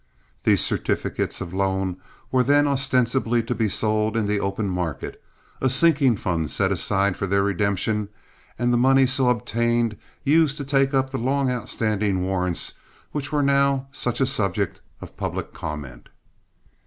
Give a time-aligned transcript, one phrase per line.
[0.45, 1.97] These certificates of loan
[2.31, 5.21] were then ostensibly to be sold in the open market,
[5.61, 8.09] a sinking fund set aside for their redemption,
[8.57, 12.73] and the money so obtained used to take up the long outstanding warrants
[13.11, 16.09] which were now such a subject of public comment.